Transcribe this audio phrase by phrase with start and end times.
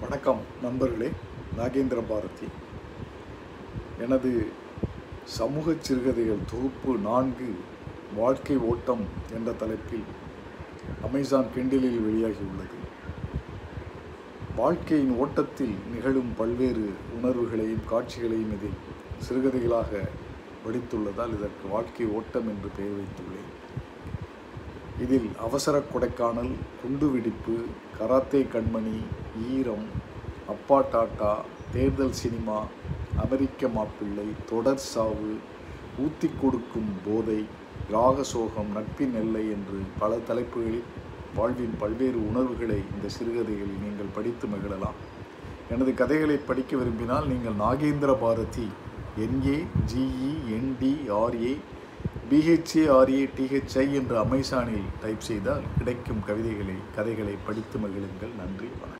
[0.00, 1.10] வணக்கம் நண்பர்களே
[1.58, 2.48] நாகேந்திர பாரதி.
[4.00, 4.46] எனது
[5.24, 7.54] சமூக சிறுகதைகள் தொகுப்பு நான்கு
[8.16, 9.02] வாழ்க்கை ஓட்டம்
[9.34, 10.04] என்ற தலைப்பில்
[11.02, 12.78] அமேசான் கிண்டிலில் வெளியாகியுள்ளது.
[14.56, 16.86] வாழ்க்கையின் ஓட்டத்தில் நிகழும் பல்வேறு
[17.22, 18.80] உணர்வுகளையும் காட்சிகளையும் இதில்
[19.28, 20.08] சிறுகதைகளாக
[20.66, 23.52] வடித்துள்ளதால் இதற்கு வாழ்க்கை ஓட்டம் என்று பெயர் வைத்துள்ளேன்.
[25.00, 27.56] இதில் அவசர கொடைக்கானல் குண்டுவெடிப்பு
[27.98, 28.96] கராத்தே கண்மணி
[29.54, 29.86] ஈரம்
[30.48, 31.32] அப்பா டாட்டா
[31.72, 32.58] தேர்தல் சினிமா
[33.24, 35.32] அமெரிக்க மாப்பிள்ளை தொடர் சாவு
[36.04, 37.40] ஊத்தி கொடுக்கும் போதை
[37.92, 40.82] ராகசோகம் நட்பின் எல்லை என்று பல தலைப்புகளில்
[41.36, 44.98] வாழ்வின் பல்வேறு உணர்வுகளை இந்த சிறுகதைகளில் நீங்கள் படித்து மகிழலாம்.
[45.70, 48.68] எனது கதைகளை படிக்க விரும்பினால் நீங்கள் Nagendra Bharathi
[49.24, 49.58] N A
[49.92, 51.52] G E N D R A
[52.30, 58.34] B H A R A T H I என்று அமேசானில் டைப் செய்தால் கிடைக்கும் கவிதைகளை கதைகளை படித்து மகிழுங்கள்.
[58.40, 58.96] நன்றி வணக்கம்.